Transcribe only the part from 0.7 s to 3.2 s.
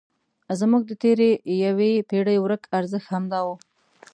د تېرې یوې پېړۍ ورک ارزښت